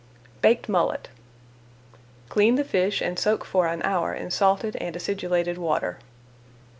BAKED 0.41 0.67
MULLET 0.67 1.09
Clean 2.29 2.55
the 2.55 2.63
fish 2.63 3.01
and 3.01 3.19
soak 3.19 3.45
for 3.45 3.67
an 3.67 3.83
hour 3.83 4.15
in 4.15 4.31
salted 4.31 4.75
and 4.77 4.95
acidulated 4.95 5.59
water. 5.59 5.99